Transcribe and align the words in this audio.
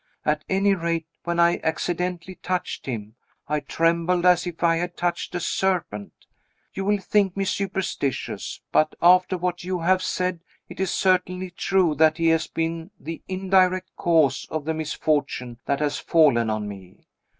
At 0.25 0.43
any 0.49 0.73
rate, 0.73 1.05
when 1.25 1.39
I 1.39 1.59
accidentally 1.63 2.33
touched 2.33 2.87
him, 2.87 3.17
I 3.47 3.59
trembled 3.59 4.25
as 4.25 4.47
if 4.47 4.63
I 4.63 4.77
had 4.77 4.97
touched 4.97 5.35
a 5.35 5.39
serpent. 5.39 6.11
You 6.73 6.85
will 6.85 6.97
think 6.97 7.37
me 7.37 7.45
superstitious 7.45 8.61
but, 8.71 8.95
after 8.99 9.37
what 9.37 9.63
you 9.63 9.81
have 9.81 10.01
said, 10.01 10.39
it 10.67 10.79
is 10.79 10.91
certainly 10.91 11.51
true 11.51 11.93
that 11.93 12.17
he 12.17 12.29
has 12.29 12.47
been 12.47 12.89
the 12.99 13.21
indirect 13.27 13.95
cause 13.95 14.47
of 14.49 14.65
the 14.65 14.73
misfortune 14.73 15.59
that 15.67 15.79
has 15.81 15.99
fallen 15.99 16.49
on 16.49 16.67
me. 16.67 17.05